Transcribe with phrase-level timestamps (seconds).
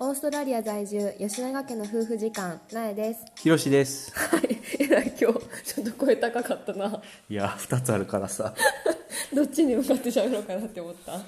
[0.00, 3.24] オーストラリア在住吉永家の夫婦時間なえです。
[3.36, 4.12] ひろしです。
[4.18, 4.58] はい。
[4.80, 7.00] えらい今日ちょっと声高かったな。
[7.28, 8.54] いや2つあるからさ。
[9.34, 11.12] どっちに向かって喋ろうかなって思った。
[11.12, 11.22] はい。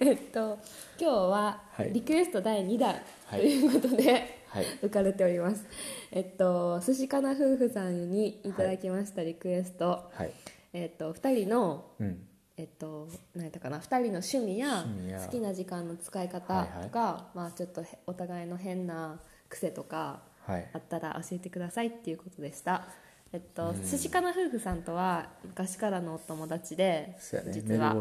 [0.00, 0.58] えっと
[1.00, 1.92] 今日ははい。
[1.92, 3.00] リクエスト第2弾と
[3.36, 3.46] はい。
[3.46, 4.64] いうことで、はい。
[4.82, 5.64] 浮かれております。
[6.12, 10.30] えっと寿司かな夫婦さんにいただきましたリクエスト、はい。
[10.72, 12.28] えっと2人のうん
[12.62, 14.86] えっと、何やったかな？2人の趣味や
[15.24, 16.68] 好きな時間の使い方とか、はい。
[16.78, 20.70] はいまあ、ちょっとへお互いの変な癖とかはい。
[20.72, 22.86] あったら教えてくださいっていうことでした、
[23.32, 27.52] えっと、寿司かな夫婦さんとは昔からのお友達でね。
[27.52, 27.96] 実は。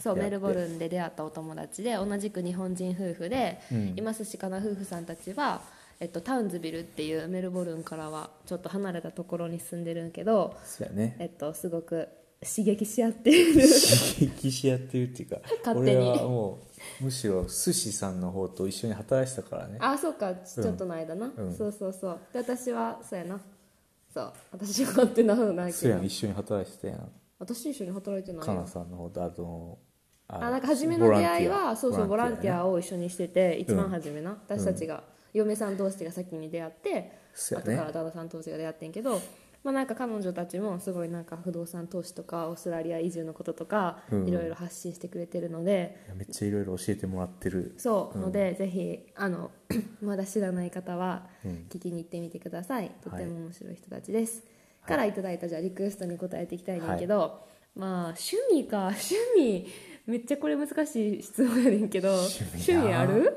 [0.00, 3.94] そうメルボルンで出会ったお友達で同じく日本人夫婦で、うん。
[3.96, 5.62] 今寿司かな夫婦さんたちは、
[6.00, 10.56] えっと、タウンズビルっていうメルボルンからはちょっと離れたところに住んでるんけど、
[10.92, 11.14] ね。
[11.20, 12.08] えっと、すごく
[12.44, 13.54] 刺激し合っている。
[13.54, 15.96] 刺激し合ってるっていうか勝手に。
[15.96, 16.58] 俺はも
[17.00, 19.78] うむしろ寿司さんの方と一緒に働いてたからね。
[19.80, 20.34] あそうか。
[20.34, 21.54] ちちょっとの間な、うん。
[21.54, 22.18] そうそうそう。
[22.32, 23.40] で私はそうやな。
[24.12, 24.32] そう。
[24.52, 26.06] 私はってなるなそうやけどん。
[26.06, 27.12] 一緒に働いてたやん。
[27.38, 29.78] 私一緒に働いてないかよなさんの方とあと
[30.28, 32.50] ああなんか初めの出会いはそうそうボランティね。
[32.52, 35.02] アを一緒にしてて一番初めな、私たちが、
[35.34, 37.76] 嫁さん同士が先に出会って後そうやね。
[37.76, 39.20] から旦那さん同士が出会ってんけど
[39.64, 44.28] まあなんか彼女たちもすごいなんか不動産投資とかオーストラリア移住のこととかうん。
[44.28, 47.74] いろいろ発信してくれてるので、いやめっちゃいろいろ教えてもらってる。
[47.78, 48.18] そう。
[48.18, 49.50] ので、ぜひあの
[50.02, 51.66] まだ知らない方はうん。
[51.70, 54.44] 聞きに行ってみてください、とても面白い人たちです、
[54.86, 57.40] からいただいたじゃあリクエストに答えていきたいねんけど、
[57.74, 59.66] まあ趣味か趣味
[60.06, 63.34] めっちゃこれ難しい質問やねんけど趣味ある？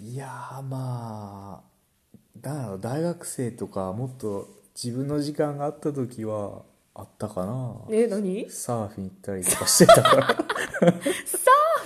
[0.00, 6.62] いやーまあだ大学生とかもっと自分の時間があった時は
[6.94, 7.76] あったかな。
[7.90, 8.48] え何？
[8.50, 10.02] サーフィン行ったりとかしてた。
[10.02, 10.36] からサー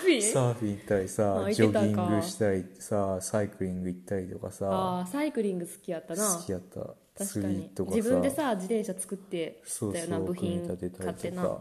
[0.01, 0.23] フィン？
[0.23, 4.67] サーフィン行ったりさジョギングしたりさサイクリング行ったりとかさ。
[4.71, 6.29] ああサイクリング好きやったな。
[6.37, 6.81] 好きやった。
[7.17, 7.57] 確釣かに。
[7.57, 7.97] りとかさ。
[7.97, 11.59] 自分でさ自転車作ってそうたよな部品買ってな。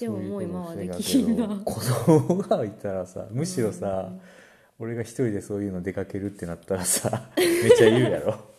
[0.00, 4.10] でももう今はできひんな子供がいたらさむしろさ、
[4.78, 8.51] 俺が一人でそういうの出かけるってなったらさめっちゃ言うやろ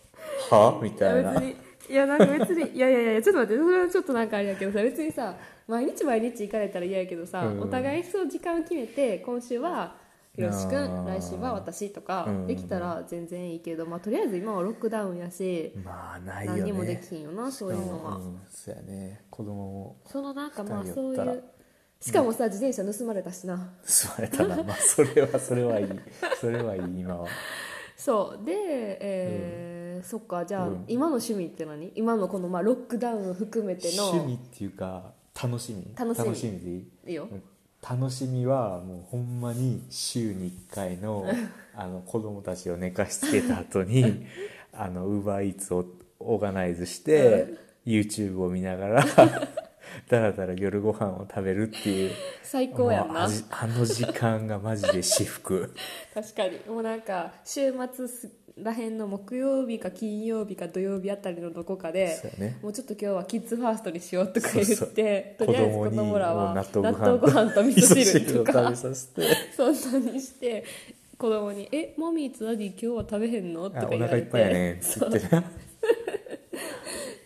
[0.53, 0.79] は？
[0.81, 1.33] みいたいな。
[1.33, 1.55] や別に
[1.89, 5.35] いやなんか別にいやいやいやちょっと待ってそれはちょっとなんかあれやけどさ別にさ
[5.67, 7.61] 毎日毎日行かれたら嫌やけどさ、うん。
[7.61, 9.95] お互いそう時間を決めて今週は
[10.35, 11.07] ひろしんー。
[11.07, 12.47] 来週は私とかうん。
[12.47, 16.59] できたら全然いいけど、まあ、とりあえず今はロックダウンやしまあないよね。
[16.61, 19.21] 何にもできひんよなそういうのは、んそうやね。
[19.29, 21.43] 子供もそのなんかまあそういう
[21.99, 23.73] しかもさ自転車盗まれたしな。
[23.83, 24.63] 座れたな。
[24.63, 25.87] まあそれはそれはいい。
[26.39, 27.27] それはいい今は。
[27.97, 28.45] そう。
[28.45, 28.53] で
[28.99, 29.72] えー
[30.03, 30.85] そっかじゃあ、うん。
[30.87, 31.91] 今の趣味って何？
[31.95, 35.87] 今のこのまあロックダウン含めての趣味っていうか楽しみ。
[35.95, 36.59] 楽しみ。
[36.59, 36.87] でいい？
[37.07, 37.27] いいよ。
[37.87, 41.25] 楽しみはもうほんまに週に1回の
[41.75, 44.25] あの子供たちを寝かしつけた後に
[44.71, 45.85] あのウーバーイーツを
[46.19, 47.55] オーガナイズして、
[47.85, 49.05] YouTube を見ながら
[50.09, 52.11] だらだら夜ご飯を食べるっていう。
[52.41, 53.25] 最高やんな。
[53.25, 55.73] あの時間がマジで至福。
[56.13, 56.59] 確かに。
[56.67, 62.59] もうなんか週末すらへんの木曜日か金曜日か土曜日あたりのどこかでね。
[62.61, 68.53] もうちょっと今日は kids first にしようとか言ってとりあえず子供らは納豆納ご飯と味噌汁とをか。
[68.53, 69.21] 食べさせて
[69.55, 70.63] そんなにして
[71.17, 74.81] 子供に「え Mommy と Daddy 今日は食べへんの?」とか言われ腹いっぱいやてね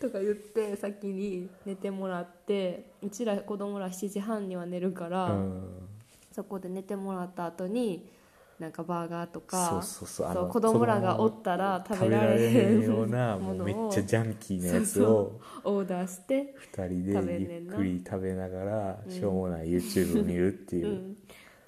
[0.00, 5.62] とか言って先に寝てもらってうちら子供ら7時半には寝るから、うん。
[6.38, 8.08] そこで寝てもらった後に
[8.58, 20.88] なんかバーガーとかそうそうそう子供らがおったら食べられへんようなもうめっちゃジャンキーなやつをオーダーして、2食べ人でゆっくり食べながらしょうもない YouTube を見るっていう。
[20.88, 21.16] う、ん、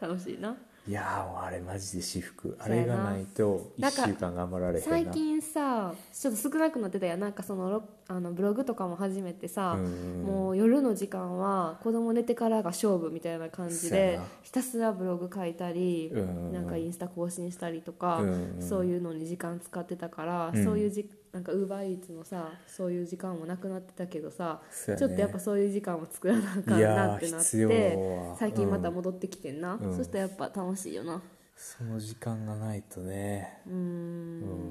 [0.00, 0.56] 楽しいな
[0.90, 2.56] いやーもうあれマジで至福。
[2.58, 4.90] あれがないと1なんか週間頑張られへんな。
[4.90, 7.20] 最近さちょっと少なくなってたやん。
[7.20, 18.56] なんかそのロあのブログとかも始めてさ、うんもう夜の時間は子供寝てからが勝負みたいな感じでひたすらブログ書いたり、うんなんかインスタ更新したりとか、うん。
[18.60, 20.64] そういうのに時間使ってたから、うん。
[20.64, 24.96] そういうじなんかウーバーイーツのさそういう時間もなくなってたけどさ、ね。
[24.96, 29.96] ちょっとやっぱそういう時間を作らなあかんなってなっては最近また戻ってきてんな、うん。
[29.96, 31.22] そしたらやっぱ楽しいよな。
[31.56, 33.62] その時間がないとね。
[33.66, 33.76] うーん。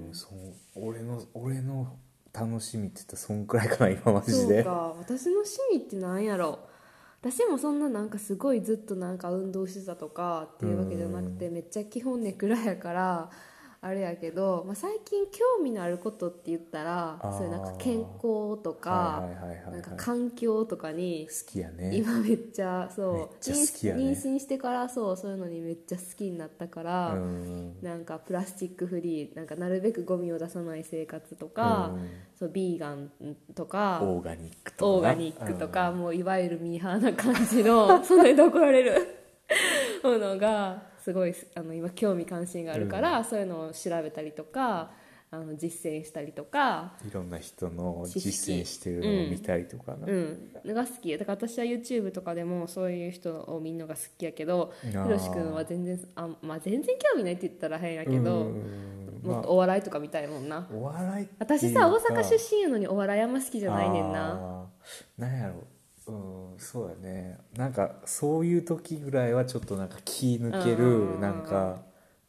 [0.07, 1.97] うんそう俺の俺の
[2.33, 4.63] 楽しみって言ったらそんくらいかな今マジで。
[4.63, 4.95] そうか。
[4.99, 6.59] 私の趣味ってなんやろ。
[7.21, 13.29] 私もそんななんかすごいずっとなんか運動してたとかっていうわけじゃなくてめっちゃ基本ネクラやから
[13.81, 19.23] あれやけど、まあ、最近興味のあることって言ったらそういうなんか健康とか、
[19.95, 21.95] 環境とかに好きやね。
[21.95, 23.27] 今めっちゃそうね。
[23.39, 27.81] 妊妊娠してからそうそういうのにめっちゃ好きになったから、うん。
[27.81, 32.09] なんかプラスチックフリーなんかなるべくゴミを出さない生活とか、うん。
[32.37, 33.11] そうビーガン
[33.55, 34.85] とかオーガニックとか。
[34.85, 39.15] なオーガニックとか、もういわゆるミーハーな感じのそれで怒られる。
[40.03, 44.91] ものがすごいあの今興味関心があるから、そういうのを調べたりとか
[45.31, 51.15] あの実践したりとか、いろんな人の実践してるのを見たりとかな、うん、のが好き。
[51.17, 58.99] だから私は YouTube とかでもそういう人を見るのが好きやけどひろし君は全然あ、まあ、全然興味ないって言ったら変やけど、うん。
[59.23, 64.65] もっとお笑いとか見たいもんな、お笑い私さ大阪出身やのにお笑いあんま好きじゃないねんな。
[65.17, 65.55] なんやろ
[66.09, 67.37] うんそうやね。
[67.55, 71.81] なんかそういう時ぐらいはちょっとなんか気抜けるなんか、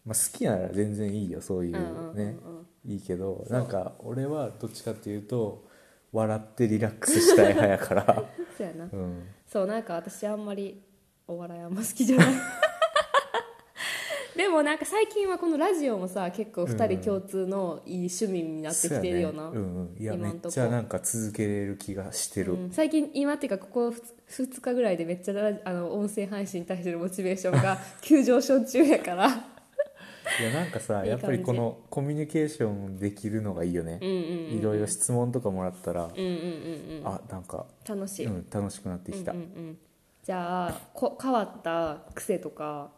[0.05, 2.37] まあ、好きなら全然いいよそういうね。
[2.85, 5.69] いいけどなんか俺はどっちかっていうと
[6.13, 8.25] 笑ってリラックスしたい派やから。
[8.57, 8.89] そうやな。
[8.93, 9.27] うん。
[9.47, 10.83] そうなんか私あんまり
[11.27, 12.27] お笑いあんま好きじゃない
[14.41, 20.55] でもなんか最近はこのラジオもさ結構2人共通のいい趣味になってきてるよな、そうんうん、いやめっ今んとこ。
[20.55, 22.71] ちゃなんか続けれる気がしてる、うん。
[22.71, 23.95] 最近今っていうかここ
[24.31, 25.35] 2日ぐらいでめっちゃ
[25.67, 29.27] あの音声配信に対するモチベーションが 急上昇中やから。
[29.29, 33.99] いやなんかさやっぱりこのコミュニケーションできるのがいいよね。
[34.01, 34.19] うんうんう
[34.55, 34.59] ん。
[34.59, 37.03] いろいろ質問とかもらったら、うんうんうんうん。
[37.05, 39.79] あなんか、楽しい、うん、楽しくなってきた、うんうんうん。
[40.25, 42.91] じゃあこ変わった癖とか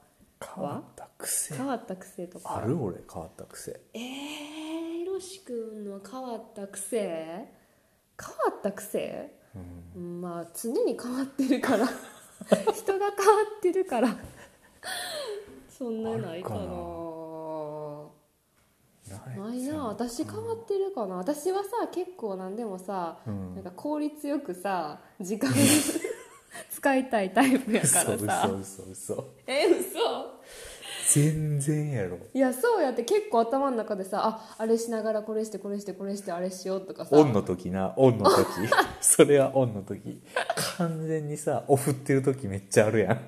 [0.54, 1.54] 変わった癖。
[1.54, 2.56] 変わった癖とか？
[2.56, 2.76] ある？
[2.82, 3.80] 俺変わった癖。
[3.94, 6.98] えー、ひろしくんの変わった癖？
[6.98, 9.34] 変わった癖、
[9.96, 11.86] うん、まあ常に変わってるから。
[12.74, 14.16] 人が変わってるから。
[15.68, 16.60] そんなないかな。
[19.36, 19.54] な。
[19.54, 19.86] いな。
[19.88, 21.16] 私変わってるかな。
[21.16, 23.54] 私はさ結構何でもさ、うん。
[23.54, 25.50] なんか効率よくさ時間
[26.70, 29.24] 使いたいタイプやから 嘘さ嘘嘘嘘。
[29.46, 30.31] え嘘？
[31.12, 32.18] 全然やろ。
[32.32, 37.16] いやそうやって結構頭の中でさああれしながらこれしてこれしてこれしてあれしようとかさ。
[37.16, 38.46] オンの時なオンの時。
[39.00, 40.22] それはオンの時。
[40.78, 43.20] 完全にさオフってる時めっちゃあるやん。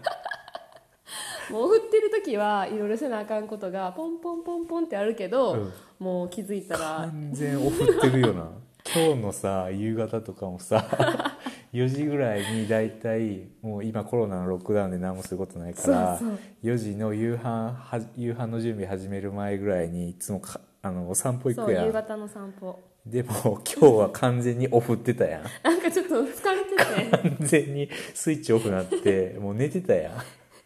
[1.53, 5.73] もう振ってる時はいろいろせなあかんことがポンポンポンポンってあるけど、うん。
[5.99, 6.81] もう気づいたら。
[7.11, 8.49] 完全オフってるよな。
[8.87, 10.85] 今日のさ夕方とかもさ
[11.75, 16.39] 4時ぐらいに大体もう今コロナのロックダウンで何もすることないからそうそう。
[16.63, 21.87] 4時の夕飯は夕飯の準備始める前ぐらいにいつもかあのお散歩行くやん。
[21.87, 22.79] 夕方の散歩。
[23.05, 25.43] でも今日は完全にオフってたやん。
[25.65, 27.11] なんかちょっと疲れてて。
[27.11, 30.13] 完全にスイッチオフなってもう寝てたやん。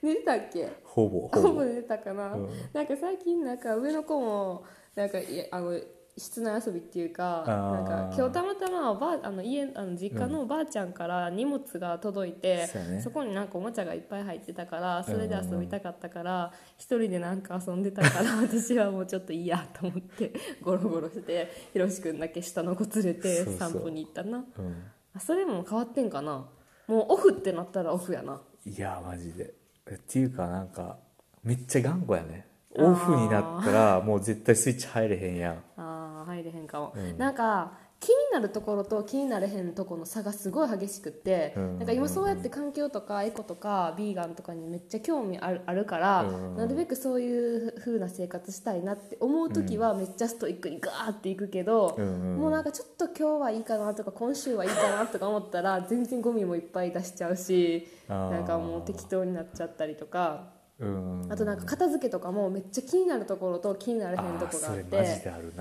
[0.02, 0.68] 寝てたっけ？
[0.84, 2.48] ほぼほぼ寝てたかな、うん。
[2.72, 4.64] なんか最近なんか上の子も
[4.94, 5.72] なんかいやあの
[6.18, 13.00] 室内遊びっていうかなんか今日たまたまおばああの家あの実家のおばあちゃんから荷物が届いて、そうやね。
[13.00, 20.32] そこになんかおもちゃがいっぱい入ってたからそれで遊びたかったから一人でなんか遊んでたから 私はもうちょっといいやと思って
[20.62, 23.56] ゴロゴロしてひろしくんだけ下の子連れてそうそう。
[23.56, 24.38] 散歩に行ったな。
[24.38, 24.84] うん。
[25.14, 26.46] あそれも変わってんかな？
[26.86, 28.40] もうオフってなったらオフやな。
[28.64, 29.54] いやマジで。
[29.94, 30.98] っていうかなんか
[31.42, 32.46] めっちゃ頑固やね。
[32.76, 35.62] オフになったらもう絶対スイッチ入れへんやん
[36.24, 37.18] 入れへんかも、うん。
[37.18, 41.78] なんか気になるところと気になれへんところの差がすごい激しくって、うん。
[41.78, 46.56] なんか今そうやって環境とかエコとかビーガンとかにめっちゃ興味あるあるから、うん。
[46.56, 52.38] なるべくそういう風な生活したいなって思う時はめっちゃストイックにガーっていくけど、うんうん。
[52.38, 60.56] もうなんかちょっと今日はいいかなとか今週はいいかなとか思ったら全然ゴミもいっぱい出しちゃうしなんかもう適当になっちゃったりとか。
[60.78, 61.26] うん。
[61.28, 64.96] あとなんか片付けとかもめっちゃ気になるところと気にならへんとこがあって。
[64.96, 65.52] マジである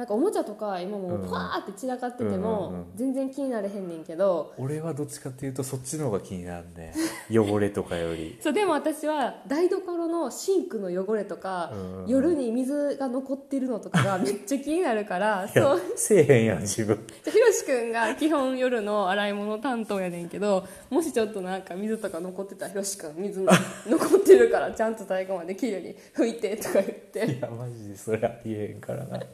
[0.00, 1.28] なんかおもちゃとか今もううん。
[1.28, 2.42] パーって散らかっててうんうんうん。
[2.42, 4.54] も全然気になれへんねんけど。
[4.56, 6.94] 俺はどっちかっていうとそっちの方が気になるね。
[7.30, 8.38] 汚れとかより。
[8.42, 15.80] そうでも私は台所のシンクの汚れとかうん夜に水が残ってるのとかが めっちゃ気になるからそう。
[15.96, 16.98] せえへんやん自分。
[17.24, 23.52] ひろしくんが基本夜の洗い物担当やねんけどもしちょっとなんか水とか残ってたらひろしくん水の
[23.86, 29.18] 残ってるからちゃんと最後まできれいに拭いてとか言っていやマジでそれありえへんからな。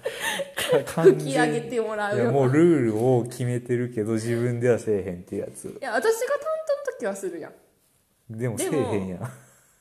[0.57, 5.67] 拭き上げてもらうよいやもうルールを決めてるけど自分ではせえへんっていうやつ。
[5.69, 6.39] いや私が担
[6.85, 7.53] 当の時はするやん。
[8.37, 9.31] でもせえへんやん。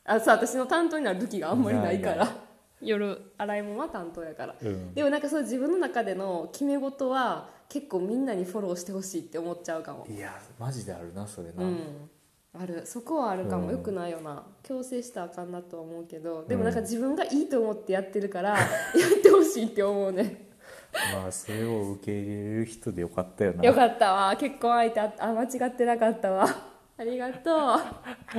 [0.06, 2.46] あそう私の担当になる時があんまりないから。
[2.82, 4.94] 夜洗い物は担当やから、うん。
[4.94, 10.06] でもなんかそう自分の中での決め事は結構みんなにフォローしてほしいって思っちゃうかも。
[10.10, 12.10] いやマジであるなそれな、うん
[12.60, 12.86] ある。
[12.86, 13.72] そこはあるかも、うん。
[13.72, 14.44] よくないよな。
[14.64, 16.46] 強制したらあかんなとは思うけど。
[16.48, 18.58] でもなんか自分がいいと思ってやってるから、 や
[19.18, 20.46] ってほしいって思うね。
[21.14, 23.64] まあそれを受け入れれる人でよかったよな。
[23.64, 24.36] よかったわ。
[24.38, 26.48] 結婚相手ああ間違ってなかったわ。
[26.98, 27.80] ありがとう。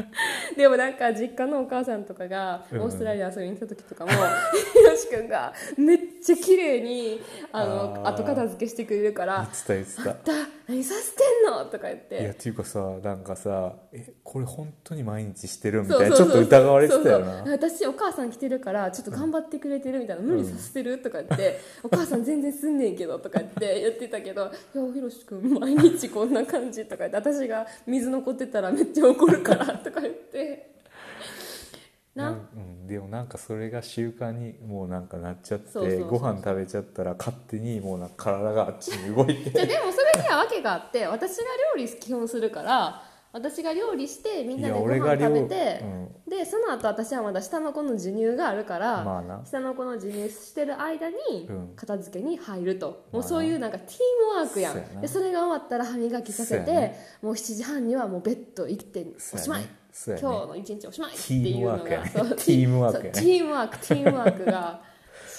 [0.56, 2.80] でもなんか実家のお母さんとかがうん。
[2.80, 7.20] オーストラリア遊びに来た時とかもひろし君がめっちゃ綺麗に
[7.52, 17.44] あの後片付けしてくれるから言ってた言ってた「だ何させてんの?」とか言っいやてっていうかさなんかさ「えこれ本当に毎日してる?」みたいなちょっと疑われてたよな。
[17.52, 20.98] 私お母さん来てるからちょっと頑張ってくれてるみたいな、無理させてる？
[20.98, 30.74] とか言って、お母さん全然すんねんけどとか言って 言ってたけど「いやひろし君毎日こんな感じ」とか言って私が水残ってたらめっちゃ怒るからとか言って。
[32.16, 32.38] なうん、
[32.86, 36.08] でもなんかそれが習慣にもうなんかなっちゃってそうそうそう。
[36.08, 41.44] ご飯食べちゃったら勝手にもうなんか体があっちに動いじゃでもそれには訳があって私が
[41.76, 43.02] 料理基本するから
[43.32, 46.08] 私が料理してみんなでご飯食べて、うん。
[46.28, 49.42] でその後私はまだ下の子の授乳があるから、まあな。
[49.44, 51.16] 下の子の授乳してる間に
[51.48, 51.72] うん。
[51.76, 53.26] 片付けに入ると、もまあな。
[53.26, 53.98] うそういうなんかティー
[54.34, 54.72] ムワークやん。
[54.72, 55.00] そうやな。
[55.00, 59.68] でそれが終わったら歯磨きさせて、もう7時半にはもうベッド行っておしまい、ね。
[60.06, 64.95] 今日の一日おしまいっていうのが teamwork teamwork teamwork がし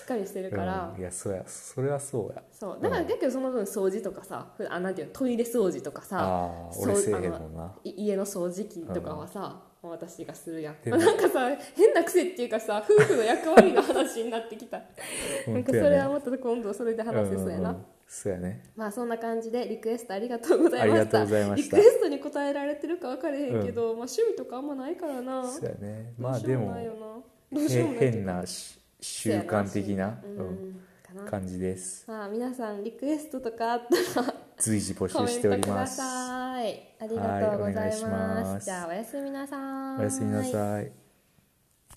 [0.07, 1.01] っかりしてるから、うん。
[1.01, 1.43] いやそうや。
[1.45, 2.41] それはそうや。
[2.49, 2.79] そう。
[2.81, 6.49] だからだけどその分掃除とかさふあなんていうのトイレ掃除とかさ
[6.81, 7.75] 俺せえへんもんな。
[7.83, 10.75] い家の掃除機とかはさ、私がするやん。
[10.81, 14.81] でも なんかさ変な癖っていうかさ夫婦の役割の話になってきた。
[15.47, 17.85] なんかそれはまた今度それで話せそうやな、んんん。
[18.07, 18.63] そうやね。
[18.75, 21.25] まあそんな感じでリクエストありがとうございました。
[21.25, 21.55] した。
[21.55, 25.45] リクエストに答えられてるか分かれへんけど、まあ趣味とかあんまないからな。
[25.45, 26.13] そうやね。
[26.17, 30.19] まあでもよううしようもないへ変なし習慣的な？
[30.23, 31.27] ううん。
[31.29, 32.05] 感じです。
[32.07, 33.81] まあ皆さんリクエストとかあっ
[34.13, 36.93] たら 随時募集しておトくだりますさい。
[36.99, 38.65] ありがとうございます。
[38.65, 39.99] じゃあおやすみなさい。
[39.99, 41.06] おやすみなさい